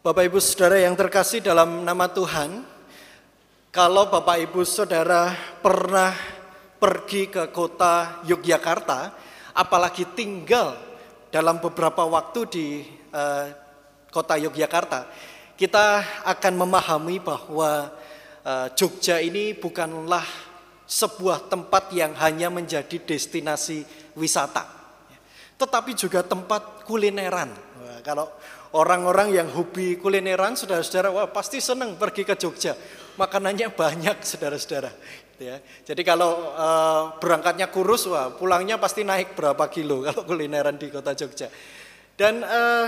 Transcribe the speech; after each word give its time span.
Bapak 0.00 0.32
Ibu 0.32 0.40
Saudara 0.40 0.80
yang 0.80 0.96
terkasih 0.96 1.44
dalam 1.44 1.84
nama 1.84 2.08
Tuhan, 2.08 2.64
kalau 3.68 4.08
Bapak 4.08 4.48
Ibu 4.48 4.64
Saudara 4.64 5.36
pernah 5.60 6.16
pergi 6.80 7.28
ke 7.28 7.52
kota 7.52 8.24
Yogyakarta, 8.24 9.12
apalagi 9.52 10.08
tinggal 10.16 10.72
dalam 11.28 11.60
beberapa 11.60 12.00
waktu 12.08 12.40
di 12.48 12.80
uh, 13.12 13.52
kota 14.08 14.40
Yogyakarta, 14.40 15.04
kita 15.60 16.00
akan 16.24 16.54
memahami 16.64 17.20
bahwa 17.20 17.92
uh, 18.40 18.72
Jogja 18.72 19.20
ini 19.20 19.52
bukanlah 19.52 20.24
sebuah 20.88 21.52
tempat 21.52 21.92
yang 21.92 22.16
hanya 22.16 22.48
menjadi 22.48 23.04
destinasi 23.04 23.84
wisata, 24.16 24.64
tetapi 25.60 25.92
juga 25.92 26.24
tempat 26.24 26.88
kulineran. 26.88 27.52
Kalau 28.00 28.32
orang-orang 28.76 29.34
yang 29.34 29.48
hobi 29.50 29.98
kulineran, 29.98 30.54
saudara-saudara, 30.54 31.10
wah 31.10 31.26
pasti 31.30 31.58
senang 31.58 31.98
pergi 31.98 32.22
ke 32.22 32.34
Jogja. 32.38 32.74
Makanannya 33.18 33.74
banyak, 33.74 34.22
saudara-saudara. 34.22 34.90
Ya. 35.40 35.56
Jadi 35.88 36.04
kalau 36.04 36.52
uh, 36.52 37.16
berangkatnya 37.16 37.72
kurus, 37.72 38.04
wah 38.06 38.28
pulangnya 38.28 38.76
pasti 38.76 39.02
naik 39.02 39.32
berapa 39.32 39.72
kilo 39.72 40.02
kalau 40.06 40.22
kulineran 40.28 40.76
di 40.76 40.92
kota 40.92 41.16
Jogja. 41.16 41.48
Dan 42.14 42.44
uh, 42.44 42.86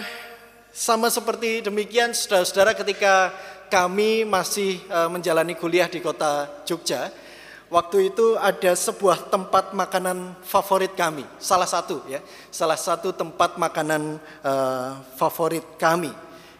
sama 0.68 1.08
seperti 1.08 1.64
demikian, 1.64 2.12
saudara-saudara, 2.12 2.76
ketika 2.76 3.32
kami 3.72 4.28
masih 4.28 4.84
uh, 4.92 5.08
menjalani 5.08 5.56
kuliah 5.56 5.88
di 5.88 6.04
kota 6.04 6.62
Jogja, 6.68 7.08
waktu 7.72 8.12
itu 8.12 8.36
ada 8.36 8.76
sebuah 8.76 9.32
tempat 9.32 9.72
makanan 9.72 10.36
favorit 10.44 10.92
kami, 10.92 11.24
salah 11.40 11.64
satu 11.64 12.04
ya, 12.04 12.20
salah 12.52 12.76
satu 12.76 13.16
tempat 13.16 13.56
makanan 13.56 14.20
uh, 14.44 15.00
favorit 15.16 15.64
kami, 15.80 16.12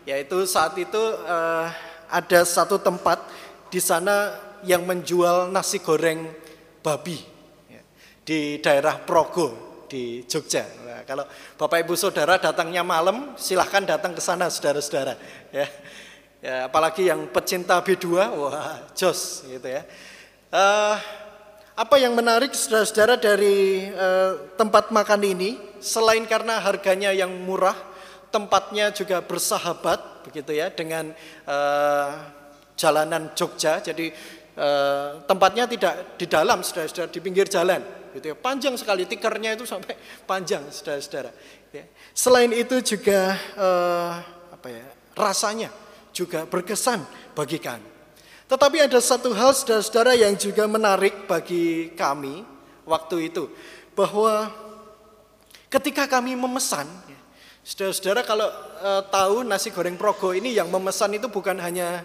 yaitu 0.09 0.49
saat 0.49 0.73
itu 0.81 0.99
uh, 1.29 1.69
ada 2.09 2.41
satu 2.49 2.81
tempat 2.81 3.21
di 3.69 3.77
sana 3.77 4.33
yang 4.65 4.89
menjual 4.89 5.53
nasi 5.53 5.85
goreng 5.85 6.33
babi 6.81 7.21
ya, 7.69 7.85
di 8.25 8.57
daerah 8.65 8.97
Progo 8.97 9.85
di 9.93 10.25
Jogja. 10.25 10.65
Nah, 10.65 11.05
kalau 11.05 11.29
Bapak 11.61 11.85
Ibu 11.85 11.93
Saudara 11.93 12.41
datangnya 12.41 12.81
malam, 12.81 13.37
silahkan 13.37 13.85
datang 13.85 14.17
ke 14.17 14.25
sana 14.25 14.49
saudara-saudara. 14.49 15.21
Ya. 15.53 15.69
ya, 16.41 16.55
apalagi 16.73 17.13
yang 17.13 17.29
pecinta 17.29 17.77
B2, 17.85 18.17
wah 18.17 18.81
jos 18.97 19.45
gitu 19.45 19.69
ya. 19.69 19.85
Uh, 20.53 21.01
apa 21.73 21.97
yang 21.97 22.13
menarik 22.13 22.53
saudara-saudara 22.53 23.17
dari 23.17 23.89
uh, 23.89 24.53
tempat 24.61 24.93
makan 24.93 25.25
ini, 25.25 25.57
selain 25.81 26.29
karena 26.29 26.61
harganya 26.61 27.09
yang 27.11 27.33
murah, 27.49 27.75
tempatnya 28.29 28.93
juga 28.93 29.25
bersahabat 29.25 30.29
begitu 30.29 30.53
ya 30.53 30.69
dengan 30.69 31.17
uh, 31.49 32.11
jalanan 32.77 33.33
Jogja. 33.33 33.81
Jadi 33.81 34.13
Eh, 34.53 35.11
tempatnya 35.25 35.65
tidak 35.65 36.21
di 36.21 36.29
dalam, 36.29 36.61
saudara-saudara, 36.61 37.09
di 37.09 37.21
pinggir 37.25 37.49
jalan. 37.49 37.81
Gitu 38.13 38.29
ya. 38.29 38.37
Panjang 38.37 38.77
sekali, 38.77 39.09
tikernya 39.09 39.57
itu 39.57 39.65
sampai 39.65 39.97
panjang, 40.29 40.69
saudara-saudara. 40.69 41.33
Ya. 41.73 41.89
Selain 42.13 42.53
itu 42.53 42.77
juga 42.85 43.33
uh, 43.57 44.21
apa 44.53 44.69
ya, 44.69 44.85
rasanya 45.17 45.73
juga 46.13 46.45
berkesan 46.45 47.01
bagi 47.33 47.57
kami. 47.57 47.92
Tetapi 48.53 48.85
ada 48.85 49.01
satu 49.01 49.33
hal, 49.33 49.57
saudara-saudara, 49.57 50.13
yang 50.13 50.37
juga 50.37 50.69
menarik 50.69 51.25
bagi 51.25 51.89
kami 51.97 52.45
waktu 52.85 53.33
itu. 53.33 53.49
Bahwa 53.97 54.53
ketika 55.73 56.05
kami 56.05 56.37
memesan, 56.37 56.85
saudara-saudara 57.65 58.21
kalau 58.21 58.45
uh, 58.85 59.09
tahu 59.09 59.41
nasi 59.49 59.73
goreng 59.73 59.97
progo 59.97 60.37
ini 60.37 60.53
yang 60.53 60.69
memesan 60.69 61.17
itu 61.17 61.33
bukan 61.33 61.57
hanya 61.65 62.05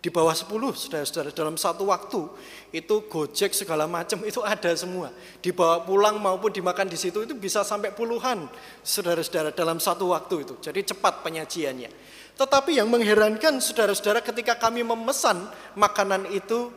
di 0.00 0.12
bawah 0.12 0.36
10 0.36 0.52
saudara-saudara 0.52 1.32
dalam 1.32 1.56
satu 1.56 1.88
waktu 1.88 2.28
itu 2.76 3.08
gojek 3.08 3.56
segala 3.56 3.88
macam 3.88 4.20
itu 4.20 4.44
ada 4.44 4.68
semua 4.76 5.08
dibawa 5.40 5.80
pulang 5.80 6.20
maupun 6.20 6.52
dimakan 6.52 6.92
di 6.92 7.00
situ 7.00 7.24
itu 7.24 7.32
bisa 7.32 7.64
sampai 7.64 7.88
puluhan 7.88 8.44
saudara-saudara 8.84 9.56
dalam 9.56 9.80
satu 9.80 10.12
waktu 10.12 10.44
itu 10.44 10.60
jadi 10.60 10.92
cepat 10.92 11.24
penyajiannya 11.24 11.88
tetapi 12.34 12.82
yang 12.82 12.90
mengherankan 12.90 13.62
saudara-saudara 13.62 14.18
ketika 14.22 14.58
kami 14.58 14.82
memesan 14.82 15.46
makanan 15.78 16.26
itu 16.34 16.70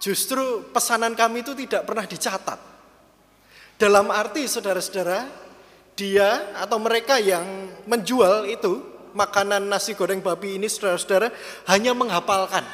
justru 0.00 0.64
pesanan 0.72 1.12
kami 1.12 1.44
itu 1.44 1.52
tidak 1.52 1.84
pernah 1.84 2.04
dicatat 2.08 2.60
dalam 3.76 4.08
arti 4.08 4.48
saudara-saudara 4.48 5.28
dia 5.96 6.52
atau 6.60 6.76
mereka 6.76 7.16
yang 7.16 7.44
menjual 7.88 8.48
itu 8.48 8.84
makanan 9.16 9.64
nasi 9.64 9.96
goreng 9.96 10.20
babi 10.20 10.60
ini 10.60 10.68
saudara-saudara 10.68 11.32
hanya 11.72 11.96
menghafalkan. 11.96 12.64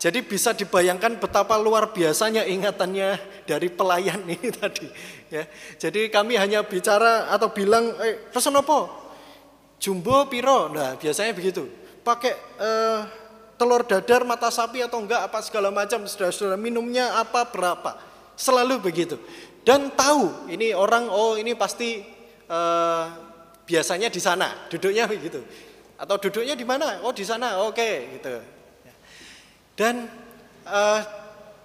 Jadi 0.00 0.24
bisa 0.24 0.56
dibayangkan 0.56 1.20
betapa 1.20 1.60
luar 1.60 1.92
biasanya 1.92 2.48
ingatannya 2.48 3.20
dari 3.44 3.68
pelayan 3.68 4.24
ini 4.26 4.48
tadi. 4.62 4.88
Ya, 5.30 5.46
jadi 5.76 6.10
kami 6.10 6.34
hanya 6.40 6.64
bicara 6.66 7.30
atau 7.30 7.52
bilang, 7.52 7.94
eh, 8.00 8.16
pesan 8.32 8.56
apa? 8.58 9.09
Jumbo 9.80 10.28
piro? 10.28 10.68
Nah 10.68 10.94
biasanya 11.00 11.32
begitu. 11.32 11.64
Pakai 12.04 12.36
eh, 12.36 13.00
telur 13.56 13.82
dadar, 13.88 14.22
mata 14.28 14.52
sapi 14.52 14.84
atau 14.84 15.00
enggak 15.00 15.26
apa 15.26 15.40
segala 15.40 15.72
macam, 15.72 16.04
saudara-saudara 16.04 16.60
minumnya 16.60 17.16
apa 17.16 17.48
berapa? 17.48 17.96
Selalu 18.36 18.78
begitu. 18.80 19.16
Dan 19.64 19.92
tahu 19.92 20.48
ini 20.52 20.76
orang, 20.76 21.08
oh 21.08 21.40
ini 21.40 21.56
pasti 21.56 22.04
eh, 22.46 23.04
biasanya 23.64 24.12
di 24.12 24.20
sana, 24.20 24.68
duduknya 24.68 25.08
begitu. 25.08 25.40
Atau 26.00 26.16
duduknya 26.16 26.56
di 26.56 26.64
mana? 26.64 27.04
Oh 27.04 27.12
di 27.12 27.24
sana, 27.24 27.60
oke 27.60 27.76
okay, 27.76 28.20
gitu. 28.20 28.40
Dan 29.76 30.08
uh, 30.64 31.00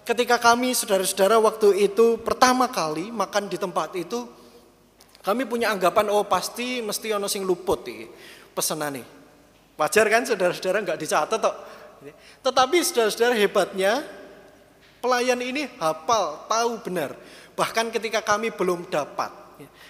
ketika 0.08 0.40
kami 0.40 0.72
saudara-saudara 0.72 1.40
waktu 1.40 1.88
itu 1.88 2.20
pertama 2.20 2.68
kali 2.72 3.12
makan 3.12 3.52
di 3.52 3.60
tempat 3.60 3.96
itu, 3.96 4.28
kami 5.26 5.50
punya 5.50 5.74
anggapan 5.74 6.14
oh 6.14 6.30
pasti 6.30 6.86
mesti 6.86 7.10
ono 7.18 7.26
sing 7.26 7.42
luput 7.42 7.82
iki 7.90 8.06
pesenane. 8.54 9.02
Wajar 9.76 10.06
kan 10.08 10.24
saudara-saudara 10.24 10.86
nggak 10.86 11.00
dicatat 11.02 11.40
toh. 11.42 11.56
Tetapi 12.46 12.78
saudara-saudara 12.86 13.34
hebatnya 13.34 14.06
pelayan 15.02 15.42
ini 15.42 15.66
hafal, 15.82 16.46
tahu 16.46 16.80
benar. 16.86 17.18
Bahkan 17.58 17.90
ketika 17.90 18.22
kami 18.22 18.54
belum 18.54 18.86
dapat 18.88 19.46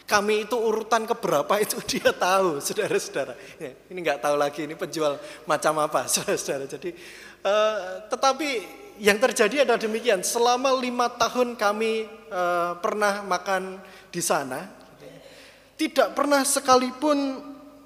kami 0.06 0.46
itu 0.46 0.54
urutan 0.54 1.10
keberapa 1.10 1.58
itu 1.66 1.82
dia 1.84 2.14
tahu, 2.14 2.62
saudara-saudara. 2.62 3.34
Ya, 3.58 3.74
ini 3.90 4.00
nggak 4.06 4.22
tahu 4.22 4.36
lagi 4.38 4.70
ini 4.70 4.78
penjual 4.78 5.18
macam 5.50 5.82
apa, 5.82 6.06
saudara-saudara. 6.12 6.70
Jadi, 6.70 6.94
uh, 7.42 8.06
tetapi 8.10 8.50
yang 9.02 9.18
terjadi 9.20 9.66
adalah 9.66 9.82
demikian. 9.82 10.22
Selama 10.22 10.72
lima 10.78 11.10
tahun 11.10 11.58
kami 11.58 12.06
uh, 12.30 12.78
pernah 12.80 13.26
makan 13.26 13.82
di 14.14 14.22
sana, 14.22 14.70
tidak 15.76 16.16
pernah 16.16 16.42
sekalipun 16.44 17.44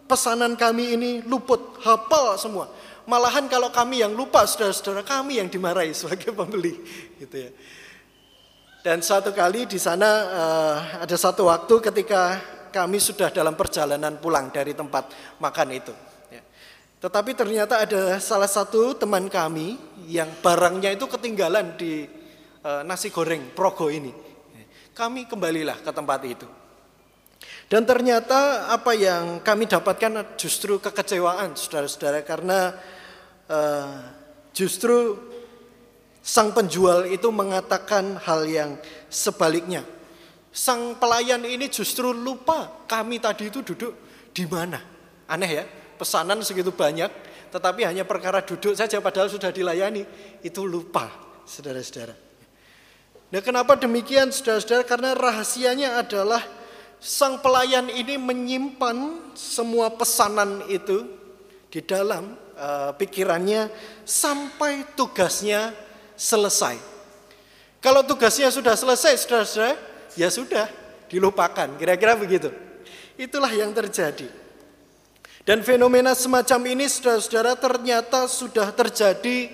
pesanan 0.10 0.58
kami 0.58 0.98
ini 0.98 1.12
luput, 1.26 1.78
hafal 1.86 2.38
semua. 2.38 2.70
Malahan 3.10 3.50
kalau 3.50 3.74
kami 3.74 4.06
yang 4.06 4.14
lupa, 4.14 4.46
saudara-saudara, 4.46 5.02
kami 5.02 5.42
yang 5.42 5.50
dimarahi 5.50 5.98
sebagai 5.98 6.30
pembeli, 6.30 6.78
gitu 7.18 7.50
ya. 7.50 7.50
Dan 8.86 9.02
satu 9.02 9.34
kali 9.34 9.66
di 9.66 9.82
sana 9.82 10.10
uh, 10.30 10.78
ada 11.04 11.18
satu 11.18 11.50
waktu 11.50 11.84
ketika 11.90 12.40
kami 12.70 13.02
sudah 13.02 13.28
dalam 13.34 13.58
perjalanan 13.58 14.22
pulang 14.22 14.54
dari 14.54 14.72
tempat 14.72 15.10
makan 15.42 15.68
itu. 15.74 15.92
Ya. 16.32 16.40
Tetapi 17.04 17.36
ternyata 17.36 17.84
ada 17.84 18.22
salah 18.24 18.48
satu 18.48 18.96
teman 18.96 19.28
kami 19.28 19.76
yang 20.08 20.32
barangnya 20.40 20.96
itu 20.96 21.10
ketinggalan 21.12 21.76
di 21.76 22.08
uh, 22.64 22.86
nasi 22.88 23.12
goreng 23.12 23.52
Progo 23.52 23.92
ini. 23.92 24.14
Kami 24.96 25.28
kembalilah 25.28 25.82
ke 25.84 25.92
tempat 25.92 26.22
itu. 26.24 26.59
Dan 27.70 27.86
ternyata 27.86 28.68
apa 28.74 28.98
yang 28.98 29.40
kami 29.46 29.70
dapatkan 29.70 30.36
justru 30.36 30.82
kekecewaan 30.82 31.54
saudara-saudara 31.54 32.26
karena 32.26 32.74
uh, 33.48 33.94
justru 34.52 35.30
Sang 36.20 36.52
penjual 36.54 37.08
itu 37.08 37.32
mengatakan 37.32 38.20
hal 38.22 38.46
yang 38.46 38.78
sebaliknya. 39.08 39.82
Sang 40.54 41.00
pelayan 41.00 41.42
ini 41.48 41.72
justru 41.72 42.12
lupa 42.12 42.86
kami 42.86 43.18
tadi 43.18 43.48
itu 43.48 43.64
duduk 43.64 43.96
di 44.36 44.44
mana. 44.46 44.78
Aneh 45.26 45.50
ya, 45.50 45.64
pesanan 45.98 46.46
segitu 46.46 46.70
banyak, 46.70 47.10
tetapi 47.50 47.82
hanya 47.82 48.06
perkara 48.06 48.46
duduk 48.46 48.78
saja 48.78 49.02
padahal 49.02 49.32
sudah 49.32 49.50
dilayani. 49.50 50.04
Itu 50.46 50.70
lupa, 50.70 51.08
saudara-saudara. 51.50 52.14
Nah 53.34 53.42
kenapa 53.42 53.74
demikian 53.80 54.30
saudara-saudara? 54.30 54.84
Karena 54.84 55.18
rahasianya 55.18 55.98
adalah 56.04 56.46
sang 57.00 57.40
pelayan 57.40 57.88
ini 57.88 58.20
menyimpan 58.20 59.32
semua 59.34 59.88
pesanan 59.88 60.68
itu 60.68 61.08
di 61.72 61.80
dalam 61.80 62.36
uh, 62.60 62.92
pikirannya 63.00 63.72
sampai 64.04 64.84
tugasnya 64.94 65.72
selesai. 66.20 66.76
Kalau 67.80 68.04
tugasnya 68.04 68.52
sudah 68.52 68.76
selesai, 68.76 69.24
saudara-saudara, 69.24 69.80
ya 70.20 70.28
sudah, 70.28 70.68
dilupakan. 71.08 71.80
Kira-kira 71.80 72.20
begitu. 72.20 72.52
Itulah 73.16 73.52
yang 73.56 73.72
terjadi. 73.72 74.28
Dan 75.48 75.64
fenomena 75.64 76.12
semacam 76.12 76.76
ini 76.76 76.92
saudara-saudara 76.92 77.56
ternyata 77.56 78.28
sudah 78.28 78.76
terjadi 78.76 79.48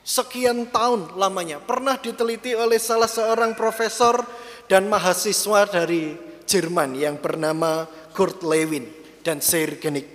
sekian 0.00 0.72
tahun 0.72 1.12
lamanya. 1.20 1.60
Pernah 1.60 2.00
diteliti 2.00 2.56
oleh 2.56 2.80
salah 2.80 3.06
seorang 3.06 3.52
profesor 3.52 4.24
dan 4.64 4.88
mahasiswa 4.88 5.68
dari 5.68 6.16
Jerman 6.46 6.94
yang 6.94 7.18
bernama 7.18 7.84
Kurt 8.14 8.40
Lewin 8.46 8.86
dan 9.26 9.42
Sir 9.42 9.76
Genig. 9.82 10.06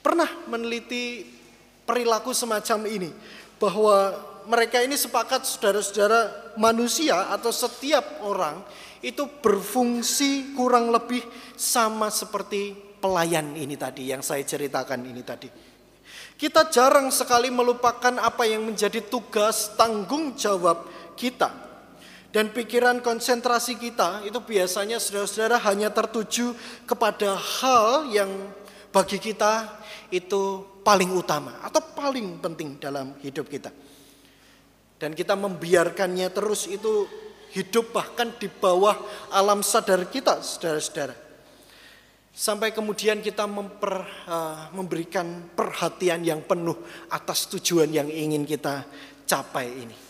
Pernah 0.00 0.30
meneliti 0.46 1.26
perilaku 1.84 2.30
semacam 2.32 2.86
ini 2.86 3.10
bahwa 3.58 4.14
mereka 4.48 4.80
ini 4.80 4.96
sepakat 4.96 5.44
saudara-saudara 5.44 6.54
manusia 6.56 7.28
atau 7.28 7.52
setiap 7.52 8.24
orang 8.24 8.64
itu 9.04 9.28
berfungsi 9.44 10.56
kurang 10.56 10.88
lebih 10.88 11.20
sama 11.58 12.08
seperti 12.08 12.72
pelayan 12.98 13.52
ini 13.54 13.76
tadi 13.76 14.08
yang 14.08 14.24
saya 14.24 14.42
ceritakan 14.42 15.04
ini 15.04 15.22
tadi. 15.22 15.48
Kita 16.38 16.70
jarang 16.70 17.10
sekali 17.10 17.50
melupakan 17.50 18.14
apa 18.22 18.46
yang 18.46 18.62
menjadi 18.70 19.02
tugas 19.04 19.74
tanggung 19.74 20.38
jawab 20.38 20.86
kita. 21.18 21.67
Dan 22.38 22.54
pikiran 22.54 23.02
konsentrasi 23.02 23.74
kita 23.74 24.22
itu 24.22 24.38
biasanya 24.38 25.02
saudara-saudara 25.02 25.58
hanya 25.58 25.90
tertuju 25.90 26.54
kepada 26.86 27.34
hal 27.34 28.06
yang 28.14 28.30
bagi 28.94 29.18
kita 29.18 29.66
itu 30.14 30.62
paling 30.86 31.10
utama 31.10 31.58
atau 31.66 31.82
paling 31.82 32.38
penting 32.38 32.78
dalam 32.78 33.18
hidup 33.26 33.50
kita. 33.50 33.74
Dan 35.02 35.18
kita 35.18 35.34
membiarkannya 35.34 36.30
terus 36.30 36.70
itu 36.70 37.10
hidup 37.58 37.90
bahkan 37.90 38.30
di 38.38 38.46
bawah 38.46 38.94
alam 39.34 39.58
sadar 39.58 40.06
kita 40.06 40.38
saudara-saudara. 40.38 41.18
Sampai 42.30 42.70
kemudian 42.70 43.18
kita 43.18 43.50
memper, 43.50 44.06
uh, 44.30 44.70
memberikan 44.78 45.26
perhatian 45.58 46.22
yang 46.22 46.46
penuh 46.46 46.86
atas 47.10 47.50
tujuan 47.50 47.90
yang 47.90 48.06
ingin 48.06 48.46
kita 48.46 48.86
capai 49.26 49.90
ini. 49.90 50.07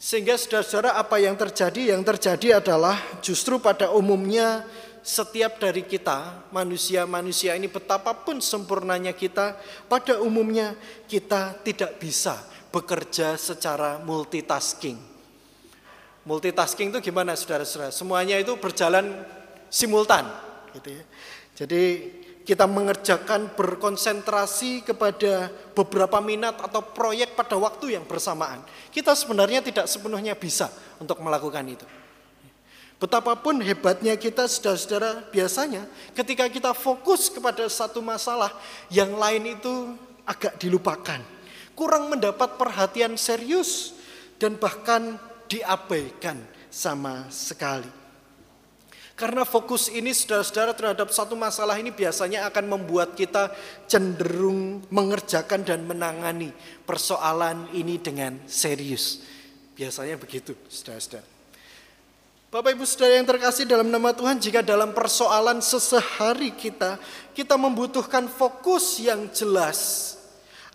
Sehingga 0.00 0.40
saudara-saudara 0.40 0.96
apa 0.96 1.20
yang 1.20 1.36
terjadi? 1.36 1.92
Yang 1.92 2.16
terjadi 2.16 2.64
adalah 2.64 2.96
justru 3.20 3.60
pada 3.60 3.92
umumnya 3.92 4.64
setiap 5.04 5.60
dari 5.60 5.84
kita, 5.84 6.48
manusia-manusia 6.48 7.52
ini 7.52 7.68
betapapun 7.68 8.40
sempurnanya 8.40 9.12
kita, 9.12 9.60
pada 9.92 10.16
umumnya 10.24 10.72
kita 11.04 11.52
tidak 11.60 12.00
bisa 12.00 12.40
bekerja 12.72 13.36
secara 13.36 14.00
multitasking. 14.00 14.96
Multitasking 16.24 16.96
itu 16.96 17.12
gimana 17.12 17.36
saudara-saudara? 17.36 17.92
Semuanya 17.92 18.40
itu 18.40 18.56
berjalan 18.56 19.04
simultan 19.68 20.24
gitu 20.80 20.96
ya. 20.96 21.04
Jadi 21.60 21.82
kita 22.50 22.66
mengerjakan 22.66 23.54
berkonsentrasi 23.54 24.82
kepada 24.82 25.46
beberapa 25.70 26.18
minat 26.18 26.58
atau 26.58 26.82
proyek 26.82 27.38
pada 27.38 27.54
waktu 27.54 27.94
yang 27.94 28.02
bersamaan. 28.02 28.58
Kita 28.90 29.14
sebenarnya 29.14 29.62
tidak 29.62 29.86
sepenuhnya 29.86 30.34
bisa 30.34 30.66
untuk 30.98 31.22
melakukan 31.22 31.62
itu. 31.70 31.86
Betapapun 32.98 33.62
hebatnya 33.62 34.18
kita 34.18 34.50
saudara-saudara 34.50 35.30
biasanya 35.30 35.86
ketika 36.10 36.50
kita 36.50 36.74
fokus 36.74 37.30
kepada 37.30 37.70
satu 37.70 38.02
masalah 38.02 38.50
yang 38.90 39.14
lain 39.14 39.54
itu 39.54 39.94
agak 40.26 40.58
dilupakan. 40.58 41.22
Kurang 41.78 42.10
mendapat 42.10 42.58
perhatian 42.58 43.14
serius 43.14 43.94
dan 44.42 44.58
bahkan 44.58 45.22
diabaikan 45.46 46.42
sama 46.66 47.30
sekali. 47.30 47.99
Karena 49.20 49.44
fokus 49.44 49.92
ini 49.92 50.16
saudara-saudara 50.16 50.72
terhadap 50.72 51.12
satu 51.12 51.36
masalah 51.36 51.76
ini 51.76 51.92
biasanya 51.92 52.48
akan 52.48 52.72
membuat 52.72 53.12
kita 53.12 53.52
cenderung 53.84 54.80
mengerjakan 54.88 55.60
dan 55.60 55.84
menangani 55.84 56.48
persoalan 56.88 57.68
ini 57.76 58.00
dengan 58.00 58.40
serius. 58.48 59.20
Biasanya 59.76 60.16
begitu 60.16 60.56
saudara-saudara. 60.72 61.28
Bapak 62.48 62.72
ibu 62.72 62.88
saudara 62.88 63.20
yang 63.20 63.28
terkasih 63.28 63.68
dalam 63.68 63.92
nama 63.92 64.10
Tuhan 64.16 64.40
jika 64.40 64.64
dalam 64.64 64.96
persoalan 64.96 65.60
sesehari 65.60 66.56
kita, 66.56 66.96
kita 67.36 67.60
membutuhkan 67.60 68.24
fokus 68.24 69.04
yang 69.04 69.28
jelas 69.36 70.16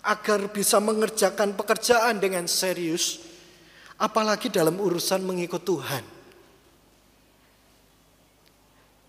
agar 0.06 0.54
bisa 0.54 0.78
mengerjakan 0.78 1.58
pekerjaan 1.58 2.22
dengan 2.22 2.46
serius. 2.46 3.26
Apalagi 3.98 4.54
dalam 4.54 4.78
urusan 4.78 5.26
mengikut 5.26 5.66
Tuhan. 5.66 6.15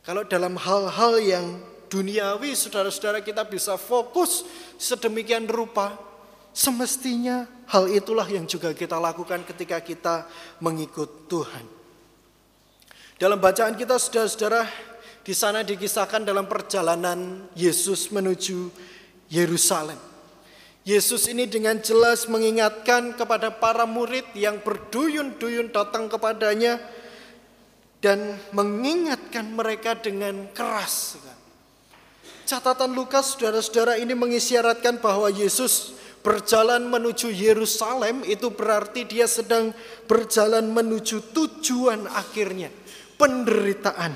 Kalau 0.07 0.23
dalam 0.23 0.55
hal-hal 0.55 1.19
yang 1.19 1.47
duniawi 1.91 2.55
saudara-saudara 2.55 3.27
kita 3.27 3.43
bisa 3.43 3.75
fokus 3.75 4.47
sedemikian 4.79 5.51
rupa, 5.51 5.99
semestinya 6.55 7.51
hal 7.67 7.91
itulah 7.91 8.23
yang 8.31 8.47
juga 8.47 8.71
kita 8.71 9.03
lakukan 9.03 9.43
ketika 9.43 9.83
kita 9.83 10.31
mengikut 10.63 11.27
Tuhan. 11.27 11.67
Dalam 13.19 13.43
bacaan 13.43 13.75
kita 13.75 13.99
saudara-saudara 13.99 14.63
di 15.27 15.35
sana 15.35 15.67
dikisahkan 15.67 16.23
dalam 16.23 16.47
perjalanan 16.47 17.51
Yesus 17.59 18.15
menuju 18.15 18.71
Yerusalem. 19.27 19.99
Yesus 20.87 21.27
ini 21.27 21.51
dengan 21.51 21.83
jelas 21.83 22.31
mengingatkan 22.31 23.19
kepada 23.19 23.51
para 23.51 23.83
murid 23.91 24.23
yang 24.39 24.63
berduyun-duyun 24.63 25.75
datang 25.75 26.07
kepadanya, 26.07 26.79
dan 28.07 28.39
mengingatkan 28.55 29.51
mereka 29.51 29.99
dengan 29.99 30.47
keras. 30.55 31.19
Catatan 32.47 32.95
Lukas, 32.95 33.35
saudara-saudara 33.35 33.99
ini 33.99 34.15
mengisyaratkan 34.15 35.03
bahwa 35.03 35.27
Yesus 35.27 35.99
berjalan 36.23 36.87
menuju 36.87 37.35
Yerusalem 37.35 38.23
itu 38.23 38.55
berarti 38.55 39.03
dia 39.11 39.27
sedang 39.27 39.75
berjalan 40.07 40.71
menuju 40.71 41.35
tujuan 41.35 42.07
akhirnya, 42.07 42.71
penderitaan 43.19 44.15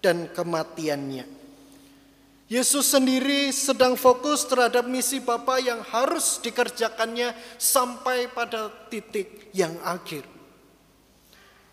dan 0.00 0.32
kematiannya. 0.32 1.36
Yesus 2.48 2.96
sendiri 2.96 3.52
sedang 3.52 4.00
fokus 4.00 4.48
terhadap 4.48 4.88
misi 4.88 5.20
Bapa 5.20 5.60
yang 5.60 5.84
harus 5.84 6.40
dikerjakannya 6.40 7.36
sampai 7.60 8.32
pada 8.32 8.72
titik 8.88 9.52
yang 9.52 9.76
akhir. 9.84 10.35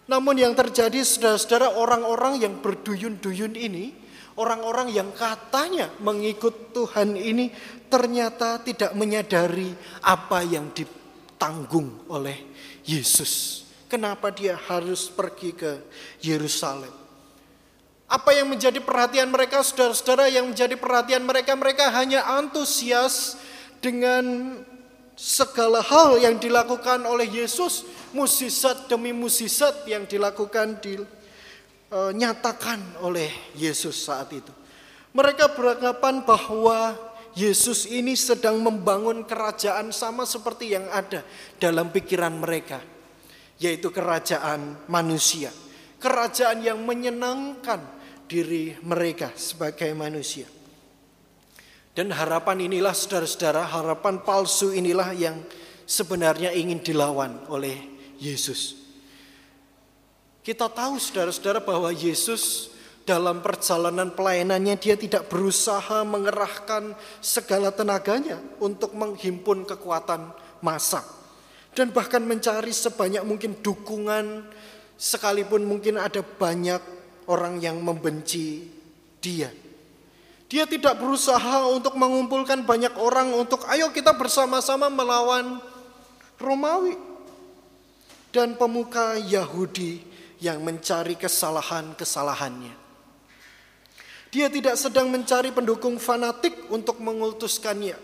Namun 0.03 0.35
yang 0.35 0.51
terjadi 0.51 0.99
saudara-saudara 0.99 1.79
orang-orang 1.79 2.43
yang 2.43 2.59
berduyun-duyun 2.59 3.55
ini, 3.55 3.95
orang-orang 4.35 4.91
yang 4.91 5.09
katanya 5.15 5.87
mengikut 6.03 6.75
Tuhan 6.75 7.15
ini 7.15 7.53
ternyata 7.87 8.59
tidak 8.59 8.91
menyadari 8.99 9.71
apa 10.03 10.43
yang 10.43 10.75
ditanggung 10.75 12.03
oleh 12.11 12.35
Yesus. 12.83 13.63
Kenapa 13.87 14.33
dia 14.33 14.57
harus 14.57 15.07
pergi 15.07 15.53
ke 15.53 15.71
Yerusalem? 16.19 16.91
Apa 18.09 18.35
yang 18.35 18.51
menjadi 18.51 18.81
perhatian 18.83 19.31
mereka 19.31 19.63
saudara-saudara 19.63 20.27
yang 20.27 20.51
menjadi 20.51 20.75
perhatian 20.75 21.23
mereka 21.23 21.55
mereka 21.55 21.93
hanya 21.95 22.25
antusias 22.27 23.39
dengan 23.79 24.57
segala 25.13 25.81
hal 25.85 26.17
yang 26.17 26.41
dilakukan 26.41 27.05
oleh 27.05 27.29
Yesus, 27.29 27.85
musisat 28.13 28.89
demi 28.89 29.13
musisat 29.13 29.85
yang 29.85 30.05
dilakukan 30.09 30.81
dinyatakan 30.81 32.79
e, 32.97 33.05
oleh 33.05 33.29
Yesus 33.57 34.05
saat 34.05 34.33
itu. 34.33 34.51
Mereka 35.13 35.53
beranggapan 35.53 36.25
bahwa 36.25 36.97
Yesus 37.33 37.89
ini 37.89 38.13
sedang 38.13 38.61
membangun 38.61 39.25
kerajaan 39.25 39.89
sama 39.89 40.25
seperti 40.25 40.73
yang 40.77 40.85
ada 40.89 41.25
dalam 41.57 41.89
pikiran 41.89 42.33
mereka, 42.33 42.81
yaitu 43.57 43.89
kerajaan 43.89 44.85
manusia, 44.89 45.49
kerajaan 45.97 46.61
yang 46.61 46.81
menyenangkan 46.81 47.81
diri 48.29 48.77
mereka 48.81 49.33
sebagai 49.37 49.93
manusia. 49.93 50.45
Dan 51.93 52.09
harapan 52.09 52.65
inilah 52.65 52.93
saudara-saudara, 52.93 53.69
harapan 53.69 54.17
palsu 54.25 54.73
inilah 54.73 55.13
yang 55.13 55.37
sebenarnya 55.85 56.49
ingin 56.49 56.81
dilawan 56.81 57.45
oleh 57.53 57.77
Yesus. 58.17 58.81
Kita 60.41 60.67
tahu 60.67 60.97
saudara-saudara 60.97 61.61
bahwa 61.61 61.93
Yesus 61.93 62.73
dalam 63.05 63.43
perjalanan 63.43 64.11
pelayanannya 64.11 64.75
dia 64.79 64.95
tidak 64.95 65.29
berusaha 65.29 66.01
mengerahkan 66.07 66.95
segala 67.19 67.69
tenaganya 67.69 68.39
untuk 68.63 68.95
menghimpun 68.95 69.67
kekuatan 69.67 70.31
massa 70.63 71.03
dan 71.75 71.91
bahkan 71.91 72.23
mencari 72.23 72.71
sebanyak 72.71 73.21
mungkin 73.27 73.59
dukungan 73.59 74.47
sekalipun 74.95 75.67
mungkin 75.67 75.99
ada 75.99 76.23
banyak 76.23 76.79
orang 77.27 77.59
yang 77.59 77.81
membenci 77.83 78.67
dia. 79.19 79.62
Dia 80.53 80.69
tidak 80.69 81.01
berusaha 81.01 81.65
untuk 81.65 81.97
mengumpulkan 81.97 82.61
banyak 82.61 82.93
orang 83.01 83.33
untuk 83.33 83.65
ayo 83.73 83.89
kita 83.89 84.13
bersama-sama 84.13 84.85
melawan 84.85 85.57
Romawi. 86.37 86.93
Dan 88.29 88.53
pemuka 88.53 89.17
Yahudi 89.17 90.05
yang 90.37 90.61
mencari 90.61 91.17
kesalahan-kesalahannya. 91.17 92.69
Dia 94.29 94.45
tidak 94.53 94.77
sedang 94.77 95.09
mencari 95.09 95.49
pendukung 95.49 95.97
fanatik 95.97 96.69
untuk 96.69 97.01
mengultuskannya. 97.01 97.97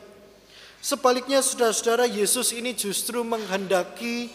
Sebaliknya 0.82 1.46
saudara-saudara 1.46 2.10
Yesus 2.10 2.50
ini 2.50 2.74
justru 2.74 3.22
menghendaki 3.22 4.34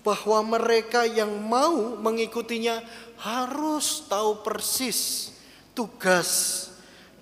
bahwa 0.00 0.56
mereka 0.56 1.04
yang 1.04 1.28
mau 1.44 1.92
mengikutinya 2.00 2.80
harus 3.20 4.08
tahu 4.08 4.40
persis 4.40 5.28
tugas 5.76 6.69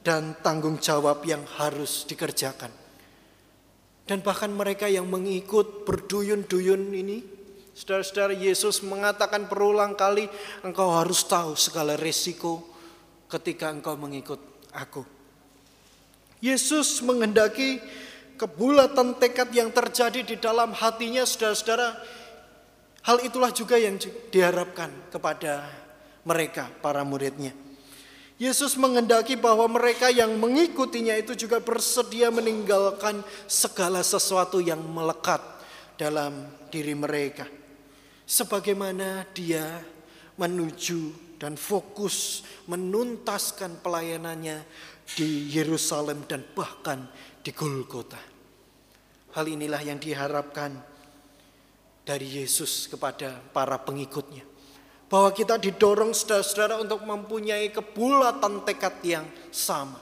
dan 0.02 0.38
tanggung 0.40 0.78
jawab 0.78 1.22
yang 1.26 1.42
harus 1.58 2.06
dikerjakan. 2.08 2.70
Dan 4.08 4.24
bahkan 4.24 4.48
mereka 4.48 4.88
yang 4.88 5.04
mengikut 5.04 5.84
berduyun-duyun 5.84 6.96
ini, 6.96 7.20
saudara-saudara 7.76 8.32
Yesus 8.32 8.80
mengatakan 8.80 9.44
berulang 9.44 9.92
kali, 9.92 10.24
engkau 10.64 10.96
harus 10.96 11.28
tahu 11.28 11.52
segala 11.60 11.92
resiko 12.00 12.64
ketika 13.28 13.68
engkau 13.68 14.00
mengikut 14.00 14.40
aku. 14.72 15.04
Yesus 16.40 17.04
menghendaki 17.04 17.84
kebulatan 18.40 19.18
tekad 19.20 19.52
yang 19.52 19.68
terjadi 19.74 20.24
di 20.24 20.40
dalam 20.40 20.72
hatinya 20.72 21.28
saudara-saudara. 21.28 21.98
Hal 23.04 23.20
itulah 23.28 23.52
juga 23.52 23.76
yang 23.76 24.00
diharapkan 24.32 24.88
kepada 25.12 25.68
mereka, 26.24 26.72
para 26.80 27.04
muridnya. 27.04 27.67
Yesus 28.38 28.78
mengendaki 28.78 29.34
bahwa 29.34 29.66
mereka 29.66 30.14
yang 30.14 30.38
mengikutinya 30.38 31.18
itu 31.18 31.34
juga 31.34 31.58
bersedia 31.58 32.30
meninggalkan 32.30 33.26
segala 33.50 33.98
sesuatu 34.06 34.62
yang 34.62 34.78
melekat 34.78 35.42
dalam 35.98 36.46
diri 36.70 36.94
mereka. 36.94 37.50
Sebagaimana 38.22 39.26
dia 39.34 39.82
menuju 40.38 41.34
dan 41.42 41.58
fokus 41.58 42.46
menuntaskan 42.70 43.82
pelayanannya 43.82 44.62
di 45.18 45.50
Yerusalem 45.50 46.22
dan 46.30 46.46
bahkan 46.54 47.10
di 47.42 47.50
Golgota. 47.50 48.22
Hal 49.34 49.50
inilah 49.50 49.82
yang 49.82 49.98
diharapkan 49.98 50.78
dari 52.06 52.38
Yesus 52.38 52.86
kepada 52.86 53.34
para 53.50 53.82
pengikutnya. 53.82 54.57
Bahwa 55.08 55.32
kita 55.32 55.56
didorong 55.56 56.12
saudara-saudara 56.12 56.84
untuk 56.84 57.00
mempunyai 57.00 57.72
kebulatan 57.72 58.60
tekad 58.68 59.00
yang 59.00 59.26
sama 59.48 59.96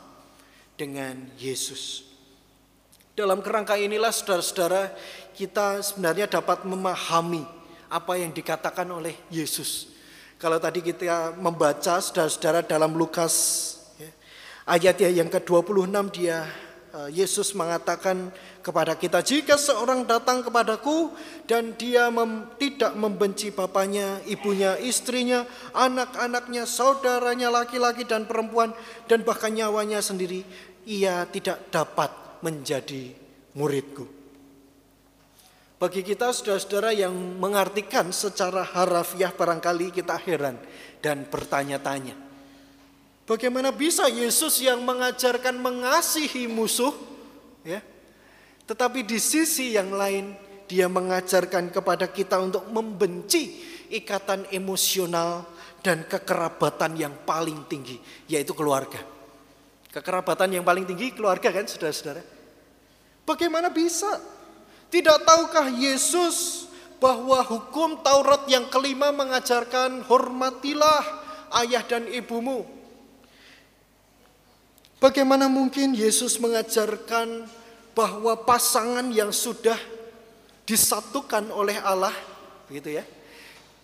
dengan 0.74 1.30
Yesus. 1.38 2.04
Dalam 3.16 3.40
kerangka 3.40 3.78
inilah 3.80 4.12
saudara-saudara 4.12 4.92
kita 5.32 5.80
sebenarnya 5.80 6.28
dapat 6.28 6.66
memahami 6.68 7.46
apa 7.86 8.18
yang 8.18 8.34
dikatakan 8.34 8.84
oleh 8.90 9.14
Yesus. 9.30 9.94
Kalau 10.36 10.60
tadi 10.60 10.84
kita 10.84 11.32
membaca 11.38 11.96
saudara-saudara 11.96 12.60
dalam 12.60 12.92
Lukas 12.92 13.32
ya, 13.96 14.10
ayat 14.68 15.00
yang 15.00 15.32
ke-26 15.32 15.96
dia 16.12 16.44
Yesus 17.12 17.52
mengatakan 17.52 18.32
kepada 18.64 18.96
kita, 18.96 19.20
jika 19.20 19.60
seorang 19.60 20.08
datang 20.08 20.40
kepadaku 20.40 21.12
dan 21.44 21.76
dia 21.76 22.08
mem, 22.08 22.48
tidak 22.56 22.96
membenci 22.96 23.52
bapaknya, 23.52 24.24
ibunya, 24.24 24.80
istrinya, 24.80 25.44
anak-anaknya, 25.76 26.64
saudaranya 26.64 27.52
laki-laki 27.52 28.08
dan 28.08 28.24
perempuan, 28.24 28.72
dan 29.04 29.22
bahkan 29.22 29.52
nyawanya 29.52 30.00
sendiri, 30.00 30.42
ia 30.88 31.28
tidak 31.28 31.68
dapat 31.68 32.08
menjadi 32.40 33.12
muridku. 33.54 34.08
Bagi 35.76 36.00
kita 36.00 36.32
saudara-saudara 36.32 36.96
yang 36.96 37.12
mengartikan 37.36 38.08
secara 38.08 38.64
harafiah 38.64 39.28
barangkali 39.28 39.92
kita 39.92 40.16
heran 40.24 40.56
dan 41.04 41.28
bertanya-tanya. 41.28 42.25
Bagaimana 43.26 43.74
bisa 43.74 44.06
Yesus 44.06 44.62
yang 44.62 44.86
mengajarkan 44.86 45.58
mengasihi 45.58 46.46
musuh, 46.46 46.94
ya, 47.66 47.82
tetapi 48.70 49.02
di 49.02 49.18
sisi 49.18 49.74
yang 49.74 49.90
lain 49.90 50.38
dia 50.70 50.86
mengajarkan 50.86 51.74
kepada 51.74 52.06
kita 52.06 52.38
untuk 52.38 52.70
membenci 52.70 53.58
ikatan 53.90 54.46
emosional 54.54 55.42
dan 55.82 56.06
kekerabatan 56.06 56.94
yang 56.94 57.14
paling 57.26 57.66
tinggi, 57.66 57.98
yaitu 58.30 58.54
keluarga. 58.54 59.02
Kekerabatan 59.90 60.62
yang 60.62 60.64
paling 60.66 60.86
tinggi 60.86 61.10
keluarga 61.10 61.50
kan 61.50 61.66
saudara-saudara. 61.66 62.22
Bagaimana 63.26 63.74
bisa? 63.74 64.22
Tidak 64.86 65.26
tahukah 65.26 65.66
Yesus 65.66 66.70
bahwa 67.02 67.42
hukum 67.42 68.06
Taurat 68.06 68.46
yang 68.46 68.70
kelima 68.70 69.10
mengajarkan 69.10 70.06
hormatilah 70.06 71.02
ayah 71.62 71.82
dan 71.82 72.06
ibumu. 72.06 72.75
Bagaimana 74.96 75.44
mungkin 75.44 75.92
Yesus 75.92 76.40
mengajarkan 76.40 77.44
bahwa 77.92 78.32
pasangan 78.48 79.12
yang 79.12 79.28
sudah 79.28 79.76
disatukan 80.64 81.52
oleh 81.52 81.76
Allah, 81.84 82.12
begitu 82.64 82.96
ya, 82.96 83.04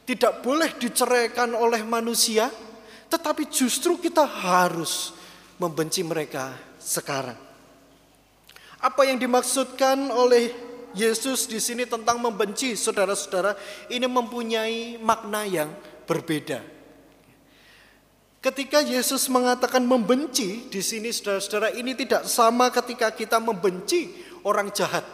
tidak 0.09 0.40
boleh 0.40 0.73
diceraikan 0.81 1.52
oleh 1.52 1.85
manusia, 1.85 2.49
tetapi 3.12 3.52
justru 3.52 4.00
kita 4.00 4.25
harus 4.25 5.12
membenci 5.61 6.00
mereka 6.00 6.57
sekarang. 6.81 7.37
Apa 8.83 9.04
yang 9.07 9.21
dimaksudkan 9.21 10.11
oleh 10.11 10.50
Yesus 10.97 11.45
di 11.49 11.61
sini 11.61 11.85
tentang 11.85 12.21
membenci 12.21 12.73
saudara-saudara 12.73 13.57
ini 13.92 14.09
mempunyai 14.09 14.97
makna 14.97 15.45
yang 15.45 15.71
berbeda. 16.09 16.72
Ketika 18.42 18.82
Yesus 18.82 19.30
mengatakan 19.30 19.87
membenci, 19.87 20.66
di 20.66 20.82
sini 20.82 21.14
saudara-saudara 21.14 21.78
ini 21.78 21.94
tidak 21.94 22.26
sama 22.26 22.75
ketika 22.75 23.14
kita 23.14 23.38
membenci 23.38 24.11
orang 24.42 24.66
jahat. 24.75 25.06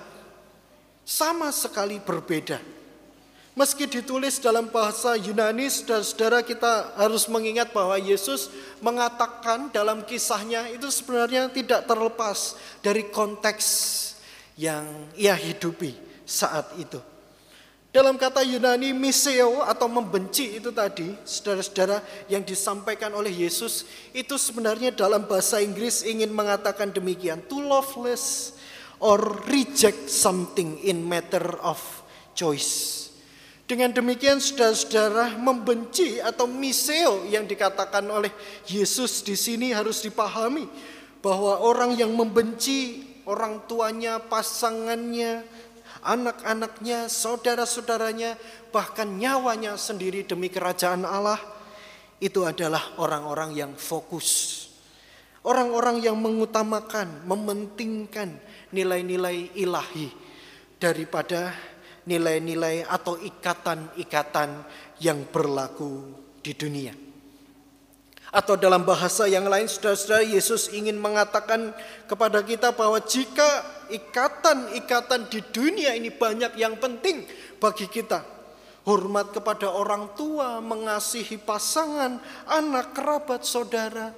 Sama 1.04 1.52
sekali 1.52 2.00
berbeda. 2.00 2.56
Meski 3.52 3.84
ditulis 3.84 4.40
dalam 4.40 4.72
bahasa 4.72 5.12
Yunani, 5.12 5.68
saudara-saudara 5.68 6.40
kita 6.40 6.96
harus 6.96 7.28
mengingat 7.28 7.68
bahwa 7.68 8.00
Yesus 8.00 8.48
mengatakan 8.80 9.68
dalam 9.76 10.08
kisahnya 10.08 10.72
itu 10.72 10.88
sebenarnya 10.88 11.52
tidak 11.52 11.84
terlepas 11.84 12.56
dari 12.80 13.12
konteks 13.12 13.66
yang 14.56 14.88
ia 15.12 15.36
hidupi 15.36 15.92
saat 16.24 16.64
itu. 16.80 16.96
Dalam 17.98 18.14
kata 18.14 18.46
Yunani 18.46 18.94
miseo 18.94 19.66
atau 19.66 19.90
membenci 19.90 20.54
itu 20.54 20.70
tadi, 20.70 21.18
saudara-saudara 21.26 21.98
yang 22.30 22.46
disampaikan 22.46 23.10
oleh 23.10 23.42
Yesus 23.42 23.82
itu 24.14 24.38
sebenarnya 24.38 24.94
dalam 24.94 25.26
bahasa 25.26 25.58
Inggris 25.58 26.06
ingin 26.06 26.30
mengatakan 26.30 26.94
demikian, 26.94 27.42
to 27.50 27.58
loveless 27.58 28.54
or 29.02 29.18
reject 29.50 30.06
something 30.06 30.78
in 30.86 31.02
matter 31.02 31.42
of 31.58 31.82
choice. 32.38 33.10
Dengan 33.66 33.90
demikian 33.90 34.38
saudara-saudara 34.38 35.34
membenci 35.34 36.22
atau 36.22 36.46
miseo 36.46 37.26
yang 37.26 37.50
dikatakan 37.50 38.06
oleh 38.06 38.30
Yesus 38.70 39.26
di 39.26 39.34
sini 39.34 39.74
harus 39.74 40.06
dipahami 40.06 40.70
bahwa 41.18 41.66
orang 41.66 41.98
yang 41.98 42.14
membenci 42.14 43.08
orang 43.28 43.60
tuanya, 43.68 44.16
pasangannya, 44.22 45.44
anak-anaknya, 46.04 47.10
saudara-saudaranya, 47.10 48.36
bahkan 48.70 49.18
nyawanya 49.18 49.74
sendiri 49.80 50.26
demi 50.28 50.52
kerajaan 50.52 51.02
Allah, 51.02 51.40
itu 52.18 52.44
adalah 52.44 52.98
orang-orang 52.98 53.54
yang 53.54 53.72
fokus. 53.78 54.66
Orang-orang 55.46 56.02
yang 56.02 56.18
mengutamakan, 56.18 57.24
mementingkan 57.24 58.36
nilai-nilai 58.74 59.54
ilahi 59.56 60.12
daripada 60.76 61.54
nilai-nilai 62.04 62.84
atau 62.84 63.16
ikatan-ikatan 63.16 64.50
yang 65.00 65.24
berlaku 65.28 66.12
di 66.42 66.52
dunia. 66.52 67.07
Atau 68.28 68.60
dalam 68.60 68.84
bahasa 68.84 69.24
yang 69.24 69.48
lain, 69.48 69.64
saudara-saudara, 69.64 70.20
Yesus 70.20 70.68
ingin 70.68 71.00
mengatakan 71.00 71.72
kepada 72.04 72.44
kita 72.44 72.76
bahwa 72.76 73.00
jika 73.00 73.64
ikatan-ikatan 73.88 75.32
di 75.32 75.40
dunia 75.48 75.96
ini 75.96 76.12
banyak 76.12 76.52
yang 76.60 76.76
penting 76.76 77.24
bagi 77.56 77.88
kita. 77.88 78.20
Hormat 78.84 79.32
kepada 79.32 79.72
orang 79.72 80.12
tua, 80.12 80.60
mengasihi 80.60 81.40
pasangan, 81.40 82.20
anak, 82.48 82.92
kerabat, 82.92 83.48
saudara. 83.48 84.12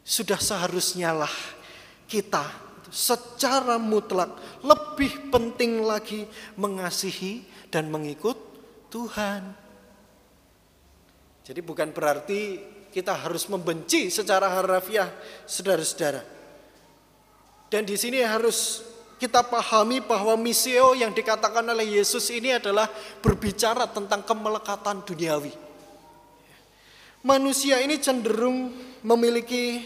Sudah 0.00 0.40
seharusnya 0.40 1.12
lah 1.12 1.32
kita 2.06 2.44
secara 2.88 3.76
mutlak 3.76 4.30
lebih 4.62 5.28
penting 5.28 5.82
lagi 5.82 6.24
mengasihi 6.56 7.44
dan 7.68 7.90
mengikut 7.90 8.38
Tuhan. 8.88 9.42
Jadi 11.46 11.60
bukan 11.62 11.90
berarti 11.90 12.75
kita 12.96 13.12
harus 13.12 13.44
membenci 13.52 14.08
secara 14.08 14.48
harafiah 14.48 15.12
saudara-saudara. 15.44 16.24
Dan 17.68 17.84
di 17.84 17.92
sini 17.92 18.24
harus 18.24 18.80
kita 19.20 19.44
pahami 19.44 20.00
bahwa 20.00 20.32
misio 20.40 20.96
yang 20.96 21.12
dikatakan 21.12 21.60
oleh 21.60 22.00
Yesus 22.00 22.32
ini 22.32 22.56
adalah 22.56 22.88
berbicara 23.20 23.84
tentang 23.92 24.24
kemelekatan 24.24 25.04
duniawi. 25.04 25.52
Manusia 27.20 27.84
ini 27.84 28.00
cenderung 28.00 28.72
memiliki 29.04 29.84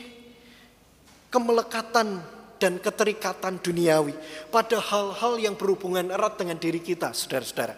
kemelekatan 1.34 2.22
dan 2.62 2.78
keterikatan 2.78 3.58
duniawi 3.58 4.14
pada 4.54 4.78
hal-hal 4.78 5.34
yang 5.42 5.58
berhubungan 5.58 6.14
erat 6.14 6.38
dengan 6.38 6.62
diri 6.62 6.78
kita, 6.78 7.10
saudara-saudara. 7.10 7.74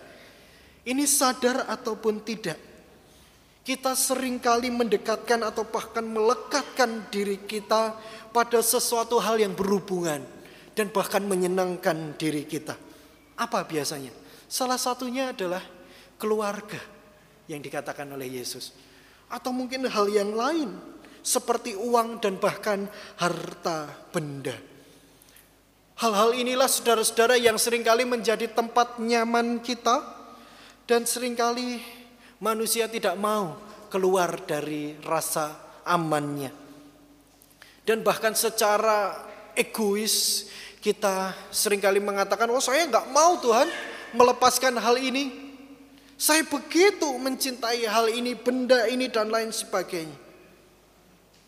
Ini 0.84 1.08
sadar 1.08 1.72
ataupun 1.72 2.20
tidak, 2.20 2.71
kita 3.62 3.94
sering 3.94 4.42
kali 4.42 4.74
mendekatkan 4.74 5.46
atau 5.46 5.62
bahkan 5.62 6.02
melekatkan 6.02 7.06
diri 7.14 7.38
kita 7.46 7.94
pada 8.34 8.58
sesuatu 8.58 9.22
hal 9.22 9.38
yang 9.38 9.54
berhubungan 9.54 10.26
dan 10.74 10.90
bahkan 10.90 11.22
menyenangkan 11.22 12.18
diri 12.18 12.42
kita. 12.42 12.74
Apa 13.38 13.62
biasanya? 13.62 14.10
Salah 14.50 14.76
satunya 14.76 15.30
adalah 15.30 15.62
keluarga 16.18 16.78
yang 17.46 17.62
dikatakan 17.62 18.10
oleh 18.10 18.42
Yesus. 18.42 18.74
Atau 19.30 19.54
mungkin 19.54 19.86
hal 19.88 20.10
yang 20.10 20.34
lain 20.34 20.74
seperti 21.22 21.78
uang 21.78 22.18
dan 22.18 22.36
bahkan 22.42 22.90
harta 23.16 23.88
benda. 24.10 24.58
Hal-hal 26.02 26.34
inilah 26.34 26.66
saudara-saudara 26.66 27.38
yang 27.38 27.54
sering 27.62 27.86
kali 27.86 28.02
menjadi 28.02 28.50
tempat 28.50 28.98
nyaman 28.98 29.62
kita 29.62 30.02
dan 30.90 31.06
sering 31.06 31.38
kali 31.38 31.78
manusia 32.42 32.90
tidak 32.90 33.14
mau 33.14 33.54
keluar 33.86 34.34
dari 34.42 34.98
rasa 35.06 35.78
amannya. 35.86 36.50
Dan 37.86 38.02
bahkan 38.02 38.34
secara 38.34 39.22
egois 39.54 40.46
kita 40.82 41.30
sering 41.54 41.78
kali 41.78 42.02
mengatakan, 42.02 42.50
oh 42.50 42.58
saya 42.58 42.82
nggak 42.90 43.14
mau 43.14 43.38
Tuhan 43.38 43.70
melepaskan 44.18 44.74
hal 44.82 44.98
ini. 44.98 45.54
Saya 46.18 46.42
begitu 46.46 47.06
mencintai 47.18 47.86
hal 47.86 48.10
ini, 48.10 48.34
benda 48.34 48.86
ini 48.90 49.06
dan 49.06 49.30
lain 49.30 49.54
sebagainya. 49.54 50.18